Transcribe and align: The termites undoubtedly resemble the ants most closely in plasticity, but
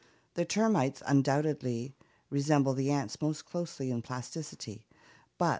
The 0.33 0.45
termites 0.45 1.03
undoubtedly 1.05 1.93
resemble 2.31 2.73
the 2.73 2.89
ants 2.89 3.21
most 3.21 3.45
closely 3.45 3.91
in 3.91 4.01
plasticity, 4.01 4.87
but 5.37 5.49